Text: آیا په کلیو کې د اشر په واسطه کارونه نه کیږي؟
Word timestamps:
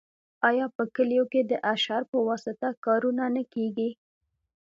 آیا 0.49 0.65
په 0.75 0.83
کلیو 0.95 1.25
کې 1.31 1.41
د 1.51 1.53
اشر 1.73 2.01
په 2.11 2.17
واسطه 2.27 2.67
کارونه 2.85 3.23
نه 3.35 3.43
کیږي؟ 3.53 3.89